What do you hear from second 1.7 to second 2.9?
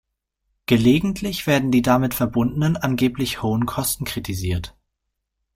damit verbundenen